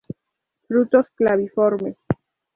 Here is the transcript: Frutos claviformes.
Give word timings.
Frutos 0.67 1.11
claviformes. 1.15 1.95